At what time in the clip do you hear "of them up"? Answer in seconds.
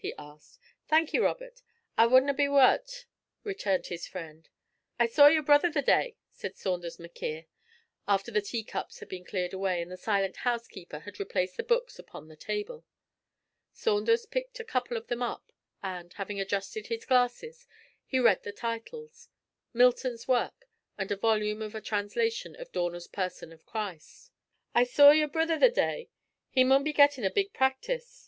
14.97-15.51